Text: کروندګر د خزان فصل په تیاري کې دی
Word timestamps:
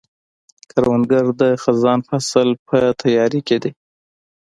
کروندګر 0.71 1.25
د 1.41 1.43
خزان 1.63 1.99
فصل 2.09 2.47
په 2.67 2.77
تیاري 3.01 3.41
کې 3.47 3.57
دی 3.63 3.71